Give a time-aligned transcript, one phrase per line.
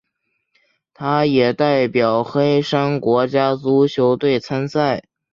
[0.95, 5.03] 他也代表黑山国家足球队参赛。